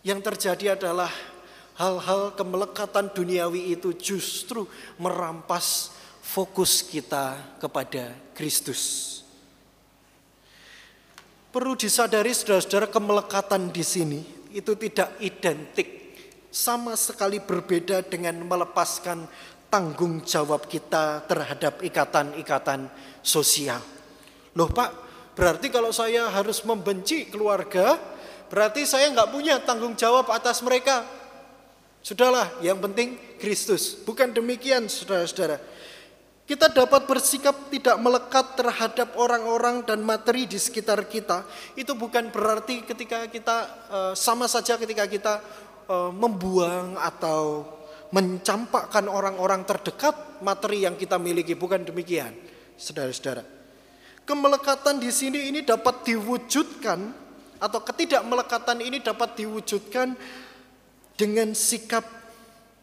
Yang 0.03 0.21
terjadi 0.31 0.79
adalah 0.79 1.11
hal-hal 1.75 2.35
kemelekatan 2.39 3.11
duniawi 3.11 3.75
itu 3.75 3.95
justru 3.99 4.67
merampas 4.99 5.95
fokus 6.23 6.83
kita 6.83 7.39
kepada 7.63 8.15
Kristus. 8.35 9.24
Perlu 11.55 11.79
disadari 11.79 12.35
saudara-saudara 12.35 12.91
kemelekatan 12.91 13.71
di 13.71 13.87
sini 13.87 14.19
itu 14.51 14.75
tidak 14.75 15.15
identik 15.23 15.87
sama 16.51 16.99
sekali 16.99 17.39
berbeda 17.39 18.03
dengan 18.03 18.43
melepaskan 18.43 19.23
tanggung 19.71 20.27
jawab 20.27 20.67
kita 20.67 21.23
terhadap 21.31 21.79
ikatan-ikatan 21.79 22.91
sosial. 23.23 23.79
Loh 24.59 24.67
Pak, 24.67 24.91
berarti 25.39 25.71
kalau 25.71 25.95
saya 25.95 26.27
harus 26.27 26.59
membenci 26.67 27.31
keluarga, 27.31 28.03
berarti 28.51 28.83
saya 28.83 29.15
nggak 29.15 29.31
punya 29.31 29.63
tanggung 29.63 29.95
jawab 29.95 30.35
atas 30.35 30.59
mereka. 30.59 31.07
Sudahlah, 32.03 32.51
yang 32.67 32.83
penting 32.83 33.15
Kristus. 33.39 33.95
Bukan 34.03 34.35
demikian 34.35 34.91
saudara-saudara. 34.91 35.63
Kita 36.45 36.69
dapat 36.69 37.09
bersikap 37.09 37.73
tidak 37.73 37.97
melekat 38.05 38.53
terhadap 38.53 39.17
orang-orang 39.17 39.81
dan 39.81 40.05
materi 40.05 40.45
di 40.45 40.61
sekitar 40.61 41.09
kita. 41.09 41.49
Itu 41.73 41.97
bukan 41.97 42.29
berarti 42.29 42.85
ketika 42.85 43.25
kita 43.33 43.57
eh, 43.89 44.13
sama 44.13 44.45
saja 44.45 44.77
ketika 44.77 45.09
kita 45.09 45.41
eh, 45.89 46.11
membuang 46.13 47.01
atau 47.01 47.65
mencampakkan 48.13 49.09
orang-orang 49.09 49.65
terdekat 49.65 50.45
materi 50.45 50.85
yang 50.85 51.01
kita 51.01 51.17
miliki. 51.17 51.57
Bukan 51.57 51.89
demikian, 51.89 52.37
saudara-saudara. 52.77 53.41
Kemelekatan 54.29 55.01
di 55.01 55.09
sini 55.09 55.49
ini 55.49 55.65
dapat 55.65 56.05
diwujudkan 56.05 57.25
atau 57.57 57.81
ketidakmelekatan 57.81 58.85
ini 58.85 59.01
dapat 59.01 59.41
diwujudkan 59.41 60.13
dengan 61.17 61.57
sikap 61.57 62.05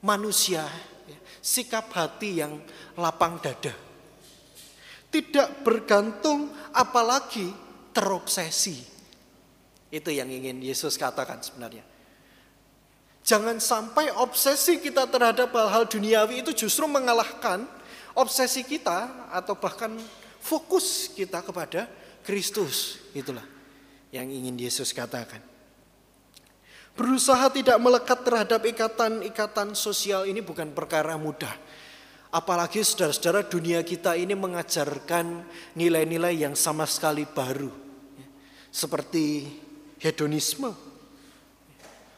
manusia 0.01 0.65
sikap 1.41 1.89
hati 1.91 2.39
yang 2.39 2.61
lapang 2.95 3.41
dada. 3.41 3.73
Tidak 5.11 5.65
bergantung 5.65 6.53
apalagi 6.71 7.51
terobsesi. 7.91 8.79
Itu 9.91 10.07
yang 10.07 10.31
ingin 10.31 10.63
Yesus 10.63 10.95
katakan 10.95 11.43
sebenarnya. 11.43 11.83
Jangan 13.21 13.59
sampai 13.59 14.09
obsesi 14.17 14.79
kita 14.79 15.05
terhadap 15.11 15.51
hal-hal 15.51 15.83
duniawi 15.85 16.41
itu 16.41 16.55
justru 16.55 16.87
mengalahkan 16.87 17.67
obsesi 18.15 18.63
kita 18.63 19.29
atau 19.29 19.53
bahkan 19.59 19.93
fokus 20.39 21.11
kita 21.11 21.43
kepada 21.43 21.91
Kristus. 22.23 23.03
Itulah 23.11 23.43
yang 24.15 24.31
ingin 24.31 24.55
Yesus 24.55 24.95
katakan. 24.95 25.50
Berusaha 26.91 27.47
tidak 27.49 27.77
melekat 27.79 28.19
terhadap 28.27 28.61
ikatan-ikatan 28.67 29.71
sosial 29.73 30.27
ini 30.27 30.43
bukan 30.43 30.75
perkara 30.75 31.15
mudah. 31.15 31.55
Apalagi 32.31 32.79
saudara-saudara 32.83 33.43
dunia 33.47 33.83
kita 33.83 34.15
ini 34.15 34.35
mengajarkan 34.35 35.43
nilai-nilai 35.75 36.47
yang 36.47 36.55
sama 36.55 36.87
sekali 36.87 37.27
baru. 37.27 37.71
Seperti 38.71 39.51
hedonisme, 39.99 40.71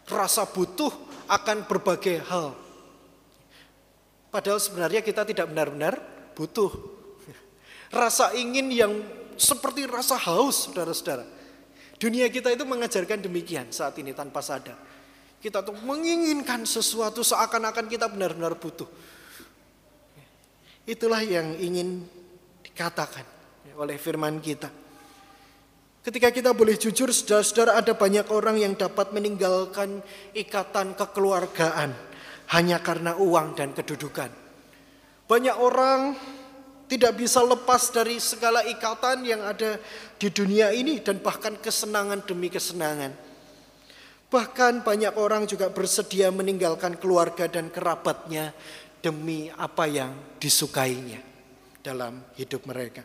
rasa 0.06 0.46
butuh 0.46 0.94
akan 1.26 1.66
berbagai 1.66 2.22
hal. 2.30 2.54
Padahal 4.30 4.62
sebenarnya 4.62 5.02
kita 5.02 5.26
tidak 5.26 5.50
benar-benar 5.50 5.98
butuh. 6.38 6.70
Rasa 7.94 8.34
ingin 8.34 8.70
yang 8.74 8.94
seperti 9.38 9.86
rasa 9.86 10.18
haus 10.18 10.70
saudara-saudara. 10.70 11.26
Dunia 12.04 12.28
kita 12.28 12.52
itu 12.52 12.68
mengajarkan 12.68 13.24
demikian 13.24 13.72
saat 13.72 13.96
ini 13.96 14.12
tanpa 14.12 14.44
sadar. 14.44 14.76
Kita 15.40 15.64
tuh 15.64 15.80
menginginkan 15.88 16.68
sesuatu 16.68 17.24
seakan-akan 17.24 17.88
kita 17.88 18.12
benar-benar 18.12 18.60
butuh. 18.60 18.92
Itulah 20.84 21.24
yang 21.24 21.56
ingin 21.56 22.04
dikatakan 22.60 23.24
oleh 23.80 23.96
firman 23.96 24.44
kita. 24.44 24.68
Ketika 26.04 26.36
kita 26.36 26.52
boleh 26.52 26.76
jujur, 26.76 27.08
saudara-saudara 27.08 27.80
ada 27.80 27.96
banyak 27.96 28.28
orang 28.36 28.60
yang 28.60 28.76
dapat 28.76 29.16
meninggalkan 29.16 30.04
ikatan 30.36 31.00
kekeluargaan 31.00 31.96
hanya 32.52 32.84
karena 32.84 33.16
uang 33.16 33.56
dan 33.56 33.72
kedudukan. 33.72 34.28
Banyak 35.24 35.56
orang 35.56 36.20
tidak 36.94 37.18
bisa 37.18 37.42
lepas 37.42 37.90
dari 37.90 38.22
segala 38.22 38.62
ikatan 38.70 39.26
yang 39.26 39.42
ada 39.42 39.82
di 40.22 40.30
dunia 40.30 40.70
ini 40.70 41.02
dan 41.02 41.18
bahkan 41.18 41.58
kesenangan 41.58 42.22
demi 42.22 42.54
kesenangan. 42.54 43.10
Bahkan 44.30 44.86
banyak 44.86 45.18
orang 45.18 45.50
juga 45.50 45.74
bersedia 45.74 46.30
meninggalkan 46.30 46.94
keluarga 47.02 47.50
dan 47.50 47.74
kerabatnya 47.74 48.54
demi 49.02 49.50
apa 49.58 49.90
yang 49.90 50.14
disukainya 50.38 51.18
dalam 51.82 52.22
hidup 52.38 52.62
mereka. 52.70 53.02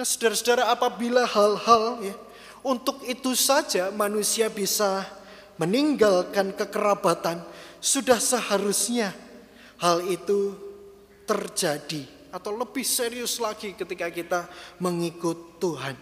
Nah 0.00 0.06
saudara-saudara 0.08 0.72
apabila 0.72 1.28
hal-hal 1.28 2.08
ya, 2.08 2.16
untuk 2.64 3.04
itu 3.04 3.36
saja 3.36 3.92
manusia 3.92 4.48
bisa 4.48 5.04
meninggalkan 5.60 6.56
kekerabatan, 6.56 7.44
sudah 7.84 8.16
seharusnya 8.16 9.12
hal 9.76 10.00
itu 10.08 10.67
terjadi 11.28 12.08
atau 12.32 12.56
lebih 12.56 12.84
serius 12.84 13.36
lagi 13.36 13.76
ketika 13.76 14.08
kita 14.08 14.48
mengikut 14.80 15.60
Tuhan. 15.60 15.96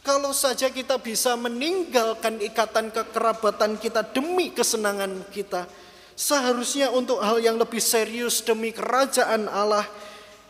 Kalau 0.00 0.32
saja 0.32 0.72
kita 0.72 0.96
bisa 0.96 1.36
meninggalkan 1.36 2.40
ikatan 2.40 2.88
kekerabatan 2.88 3.76
kita 3.76 4.00
demi 4.00 4.48
kesenangan 4.48 5.20
kita, 5.28 5.68
seharusnya 6.16 6.88
untuk 6.88 7.20
hal 7.20 7.36
yang 7.44 7.60
lebih 7.60 7.82
serius 7.82 8.40
demi 8.40 8.72
kerajaan 8.72 9.52
Allah, 9.52 9.84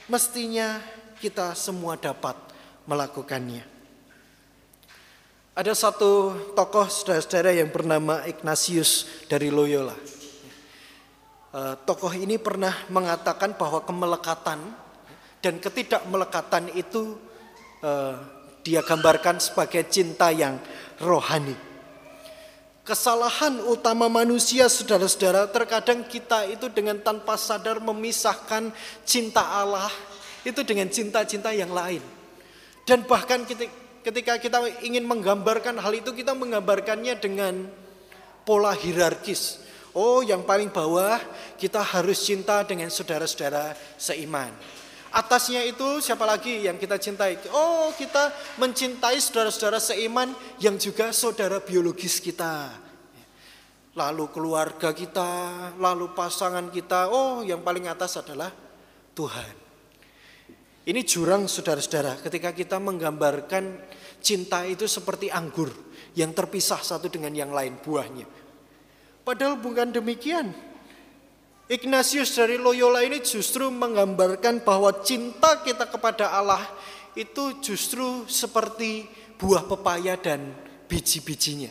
mestinya 0.07 0.79
kita 1.19 1.59
semua 1.59 1.99
dapat 1.99 2.39
melakukannya. 2.87 3.67
Ada 5.59 5.75
satu 5.75 6.39
tokoh 6.55 6.87
saudara-saudara 6.87 7.51
yang 7.51 7.75
bernama 7.75 8.23
Ignatius 8.31 9.11
dari 9.27 9.51
Loyola. 9.51 10.18
Eh, 11.59 11.75
tokoh 11.83 12.15
ini 12.15 12.39
pernah 12.39 12.71
mengatakan 12.87 13.59
bahwa 13.59 13.83
kemelekatan 13.83 14.63
dan 15.43 15.55
ketidakmelekatan 15.59 16.71
itu 16.79 17.19
uh, 17.83 18.15
dia 18.63 18.79
gambarkan 18.87 19.43
sebagai 19.43 19.91
cinta 19.91 20.31
yang 20.31 20.59
rohani. 21.03 21.59
Kesalahan 22.87 23.59
utama 23.67 24.07
manusia 24.07 24.71
saudara-saudara 24.71 25.51
terkadang 25.51 26.07
kita 26.07 26.47
itu 26.47 26.71
dengan 26.71 27.03
tanpa 27.03 27.35
sadar 27.35 27.83
memisahkan 27.83 28.71
cinta 29.03 29.43
Allah 29.43 29.91
itu 30.47 30.63
dengan 30.63 30.87
cinta-cinta 30.87 31.51
yang 31.51 31.75
lain. 31.75 32.03
Dan 32.87 33.03
bahkan 33.03 33.43
ketika 34.07 34.39
kita 34.39 34.59
ingin 34.87 35.03
menggambarkan 35.07 35.79
hal 35.83 35.91
itu 35.91 36.15
kita 36.15 36.39
menggambarkannya 36.39 37.19
dengan 37.19 37.67
pola 38.47 38.75
hierarkis 38.79 39.68
Oh, 39.97 40.21
yang 40.21 40.45
paling 40.45 40.69
bawah 40.69 41.17
kita 41.57 41.81
harus 41.81 42.21
cinta 42.25 42.61
dengan 42.65 42.93
saudara-saudara 42.93 43.73
seiman. 43.97 44.53
Atasnya 45.09 45.65
itu 45.65 46.05
siapa 46.05 46.29
lagi 46.29 46.69
yang 46.69 46.77
kita 46.77 47.01
cintai? 47.01 47.41
Oh, 47.49 47.89
kita 47.97 48.29
mencintai 48.61 49.17
saudara-saudara 49.17 49.81
seiman 49.81 50.37
yang 50.61 50.77
juga 50.77 51.17
saudara 51.17 51.65
biologis 51.65 52.21
kita. 52.21 52.69
Lalu 53.97 54.29
keluarga 54.31 54.93
kita, 54.93 55.31
lalu 55.81 56.13
pasangan 56.13 56.69
kita. 56.69 57.09
Oh, 57.09 57.41
yang 57.41 57.65
paling 57.65 57.89
atas 57.89 58.21
adalah 58.21 58.53
Tuhan. 59.17 59.69
Ini 60.89 61.01
jurang 61.05 61.49
saudara-saudara 61.49 62.21
ketika 62.25 62.53
kita 62.53 62.77
menggambarkan 62.81 63.65
cinta 64.25 64.65
itu 64.65 64.85
seperti 64.89 65.29
anggur 65.29 65.69
yang 66.17 66.33
terpisah 66.33 66.81
satu 66.81 67.13
dengan 67.13 67.33
yang 67.33 67.53
lain 67.53 67.77
buahnya. 67.81 68.48
Padahal 69.29 69.61
bukan 69.61 69.93
demikian. 69.93 70.57
Ignatius 71.69 72.33
dari 72.33 72.57
Loyola 72.57 73.05
ini 73.05 73.21
justru 73.21 73.69
menggambarkan 73.69 74.65
bahwa 74.65 75.05
cinta 75.05 75.61
kita 75.61 75.85
kepada 75.85 76.33
Allah 76.33 76.65
itu 77.13 77.61
justru 77.61 78.25
seperti 78.25 79.05
buah 79.37 79.69
pepaya 79.69 80.17
dan 80.17 80.57
biji-bijinya. 80.89 81.69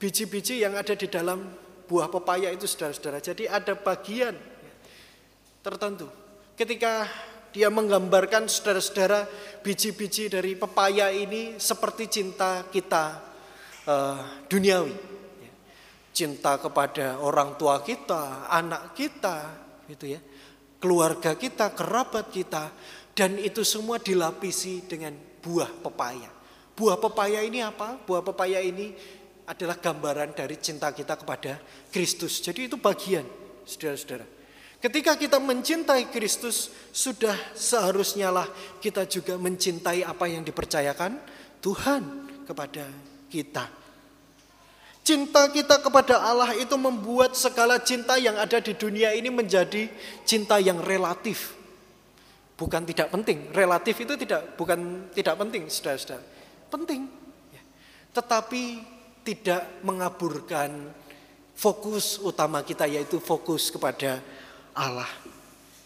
Biji-biji 0.00 0.64
yang 0.64 0.72
ada 0.72 0.96
di 0.96 1.04
dalam 1.04 1.52
buah 1.84 2.08
pepaya 2.08 2.48
itu 2.48 2.64
saudara-saudara. 2.64 3.20
Jadi 3.20 3.44
ada 3.44 3.76
bagian 3.76 4.32
tertentu. 5.60 6.08
Ketika 6.56 7.04
dia 7.52 7.68
menggambarkan 7.68 8.48
saudara-saudara 8.48 9.28
biji-biji 9.60 10.32
dari 10.32 10.56
pepaya 10.56 11.12
ini 11.12 11.60
seperti 11.60 12.08
cinta 12.08 12.64
kita 12.72 13.20
uh, 13.84 14.48
duniawi 14.48 15.09
cinta 16.10 16.58
kepada 16.58 17.22
orang 17.22 17.54
tua 17.56 17.80
kita, 17.80 18.50
anak 18.50 18.94
kita, 18.94 19.36
gitu 19.88 20.14
ya, 20.16 20.20
keluarga 20.82 21.36
kita, 21.38 21.70
kerabat 21.74 22.30
kita, 22.32 22.72
dan 23.14 23.36
itu 23.38 23.62
semua 23.62 24.00
dilapisi 24.00 24.82
dengan 24.86 25.14
buah 25.42 25.70
pepaya. 25.82 26.30
Buah 26.74 26.96
pepaya 26.96 27.44
ini 27.44 27.60
apa? 27.60 28.00
Buah 28.00 28.24
pepaya 28.24 28.62
ini 28.64 28.94
adalah 29.44 29.76
gambaran 29.76 30.32
dari 30.32 30.56
cinta 30.62 30.94
kita 30.94 31.18
kepada 31.18 31.58
Kristus. 31.90 32.40
Jadi 32.40 32.70
itu 32.70 32.78
bagian, 32.78 33.26
saudara-saudara. 33.66 34.24
Ketika 34.80 35.12
kita 35.20 35.36
mencintai 35.36 36.08
Kristus, 36.08 36.72
sudah 36.88 37.36
seharusnya 37.52 38.32
lah 38.32 38.48
kita 38.80 39.04
juga 39.04 39.36
mencintai 39.36 40.00
apa 40.00 40.24
yang 40.24 40.40
dipercayakan 40.40 41.20
Tuhan 41.60 42.02
kepada 42.48 42.88
kita. 43.28 43.79
Cinta 45.10 45.50
kita 45.50 45.82
kepada 45.82 46.22
Allah 46.22 46.54
itu 46.54 46.78
membuat 46.78 47.34
segala 47.34 47.82
cinta 47.82 48.14
yang 48.14 48.38
ada 48.38 48.62
di 48.62 48.78
dunia 48.78 49.10
ini 49.10 49.26
menjadi 49.26 49.90
cinta 50.22 50.62
yang 50.62 50.78
relatif. 50.78 51.58
Bukan 52.54 52.86
tidak 52.86 53.10
penting. 53.10 53.50
Relatif 53.50 53.98
itu 54.06 54.14
tidak 54.14 54.54
bukan 54.54 55.10
tidak 55.10 55.34
penting, 55.34 55.66
saudara-saudara. 55.66 56.22
Penting. 56.70 57.10
Ya. 57.50 57.62
Tetapi 58.14 58.62
tidak 59.26 59.82
mengaburkan 59.82 60.94
fokus 61.58 62.22
utama 62.22 62.62
kita 62.62 62.86
yaitu 62.86 63.18
fokus 63.18 63.66
kepada 63.74 64.22
Allah. 64.78 65.10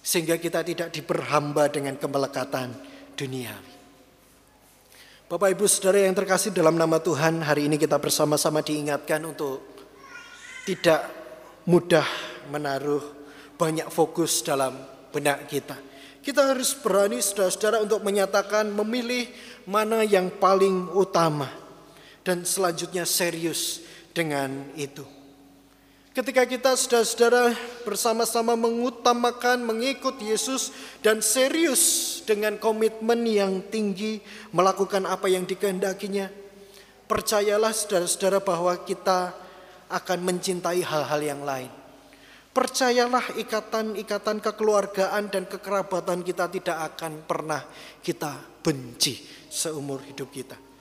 Sehingga 0.04 0.36
kita 0.36 0.60
tidak 0.60 0.92
diperhamba 0.92 1.72
dengan 1.72 1.96
kemelekatan 1.96 2.76
duniawi. 3.16 3.72
Bapak 5.24 5.56
Ibu 5.56 5.64
Saudara 5.64 6.04
yang 6.04 6.12
terkasih 6.12 6.52
dalam 6.52 6.76
nama 6.76 7.00
Tuhan, 7.00 7.40
hari 7.40 7.64
ini 7.64 7.80
kita 7.80 7.96
bersama-sama 7.96 8.60
diingatkan 8.60 9.24
untuk 9.24 9.64
tidak 10.68 11.00
mudah 11.64 12.04
menaruh 12.52 13.00
banyak 13.56 13.88
fokus 13.88 14.44
dalam 14.44 14.76
benak 15.16 15.48
kita. 15.48 15.80
Kita 16.20 16.52
harus 16.52 16.76
berani 16.76 17.24
saudara-saudara 17.24 17.80
untuk 17.80 18.04
menyatakan 18.04 18.68
memilih 18.68 19.24
mana 19.64 20.04
yang 20.04 20.28
paling 20.28 20.92
utama 20.92 21.48
dan 22.20 22.44
selanjutnya 22.44 23.08
serius 23.08 23.80
dengan 24.12 24.76
itu. 24.76 25.08
Ketika 26.14 26.46
kita 26.46 26.78
saudara-saudara 26.78 27.58
bersama-sama 27.82 28.54
mengutamakan 28.54 29.66
mengikut 29.66 30.14
Yesus 30.22 30.70
dan 31.02 31.18
serius 31.18 32.22
dengan 32.22 32.54
komitmen 32.54 33.26
yang 33.26 33.58
tinggi 33.66 34.22
melakukan 34.54 35.10
apa 35.10 35.26
yang 35.26 35.42
dikehendakinya, 35.42 36.30
percayalah 37.10 37.74
saudara-saudara 37.74 38.38
bahwa 38.38 38.78
kita 38.86 39.34
akan 39.90 40.18
mencintai 40.22 40.86
hal-hal 40.86 41.18
yang 41.18 41.42
lain. 41.42 41.70
Percayalah 42.54 43.34
ikatan-ikatan 43.34 44.38
kekeluargaan 44.38 45.34
dan 45.34 45.50
kekerabatan 45.50 46.22
kita 46.22 46.46
tidak 46.46 46.94
akan 46.94 47.26
pernah 47.26 47.66
kita 47.98 48.38
benci 48.62 49.18
seumur 49.50 49.98
hidup 50.06 50.30
kita. 50.30 50.73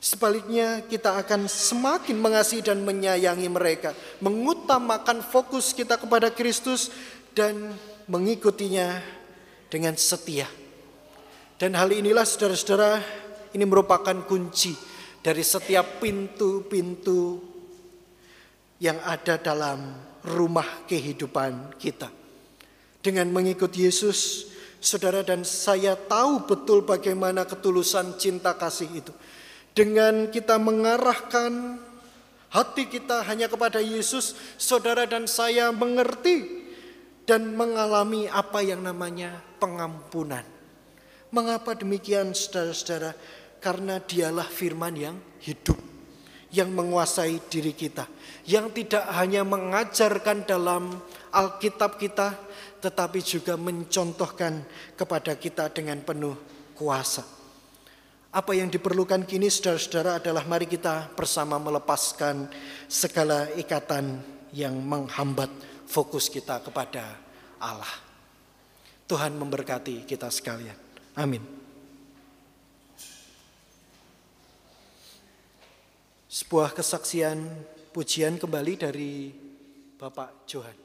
Sebaliknya 0.00 0.80
kita 0.88 1.20
akan 1.20 1.44
semakin 1.44 2.16
mengasihi 2.16 2.64
dan 2.64 2.80
menyayangi 2.80 3.52
mereka. 3.52 3.92
Mengutamakan 4.24 5.20
fokus 5.20 5.76
kita 5.76 6.00
kepada 6.00 6.32
Kristus 6.32 6.88
dan 7.36 7.76
mengikutinya 8.08 8.96
dengan 9.68 9.92
setia. 10.00 10.48
Dan 11.60 11.76
hal 11.76 11.92
inilah 11.92 12.24
saudara-saudara 12.24 12.96
ini 13.52 13.64
merupakan 13.68 14.16
kunci 14.24 14.72
dari 15.20 15.44
setiap 15.44 16.00
pintu-pintu 16.00 17.36
yang 18.80 18.96
ada 19.04 19.36
dalam 19.36 20.00
rumah 20.24 20.88
kehidupan 20.88 21.76
kita. 21.76 22.08
Dengan 23.04 23.28
mengikut 23.28 23.68
Yesus, 23.76 24.48
saudara 24.80 25.20
dan 25.20 25.44
saya 25.44 25.92
tahu 25.92 26.48
betul 26.48 26.88
bagaimana 26.88 27.44
ketulusan 27.44 28.16
cinta 28.16 28.56
kasih 28.56 28.88
itu 28.96 29.12
dengan 29.74 30.28
kita 30.28 30.58
mengarahkan 30.58 31.78
hati 32.50 32.90
kita 32.90 33.22
hanya 33.26 33.46
kepada 33.46 33.78
Yesus, 33.78 34.34
saudara 34.58 35.06
dan 35.06 35.30
saya 35.30 35.70
mengerti 35.70 36.66
dan 37.24 37.54
mengalami 37.54 38.26
apa 38.26 38.58
yang 38.60 38.82
namanya 38.82 39.38
pengampunan. 39.62 40.42
Mengapa 41.30 41.78
demikian 41.78 42.34
saudara-saudara? 42.34 43.14
Karena 43.62 44.02
dialah 44.02 44.48
firman 44.48 44.96
yang 44.96 45.16
hidup, 45.44 45.78
yang 46.50 46.74
menguasai 46.74 47.38
diri 47.46 47.70
kita, 47.76 48.08
yang 48.48 48.72
tidak 48.74 49.04
hanya 49.14 49.46
mengajarkan 49.46 50.48
dalam 50.48 50.90
Alkitab 51.30 52.00
kita, 52.00 52.34
tetapi 52.82 53.20
juga 53.22 53.54
mencontohkan 53.60 54.64
kepada 54.96 55.36
kita 55.36 55.70
dengan 55.70 56.00
penuh 56.02 56.34
kuasa. 56.74 57.39
Apa 58.30 58.54
yang 58.54 58.70
diperlukan 58.70 59.26
kini 59.26 59.50
saudara-saudara 59.50 60.22
adalah 60.22 60.46
mari 60.46 60.70
kita 60.70 61.10
bersama 61.18 61.58
melepaskan 61.58 62.46
segala 62.86 63.50
ikatan 63.58 64.22
yang 64.54 64.78
menghambat 64.78 65.50
fokus 65.90 66.30
kita 66.30 66.62
kepada 66.62 67.18
Allah. 67.58 67.90
Tuhan 69.10 69.34
memberkati 69.34 70.06
kita 70.06 70.30
sekalian. 70.30 70.78
Amin. 71.18 71.42
Sebuah 76.30 76.70
kesaksian 76.70 77.42
pujian 77.90 78.38
kembali 78.38 78.74
dari 78.78 79.34
Bapak 79.98 80.46
Johan. 80.46 80.79